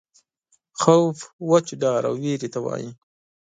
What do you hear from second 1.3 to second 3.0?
وچ ډار او وېرې ته وایي.